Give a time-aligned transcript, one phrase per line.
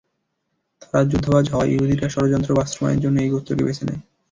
[0.81, 4.01] তারা যুদ্ধবাজ হওয়ায় ইহুদীরা ষড়যন্ত্র বাস্তবায়নের জন্য এই গোত্রকে বেছে নেয়।